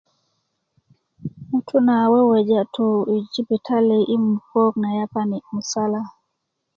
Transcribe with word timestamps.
ŋutú 1.49 1.77
na 1.87 1.95
weweja 2.11 2.61
tu 2.73 2.85
i 3.13 3.15
jibitali 3.33 3.97
i 4.15 4.17
mukak 4.25 4.73
na 4.81 4.89
yapani 4.99 5.37
musalá 5.53 6.01